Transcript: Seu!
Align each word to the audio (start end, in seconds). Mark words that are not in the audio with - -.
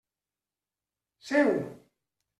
Seu! 1.27 1.49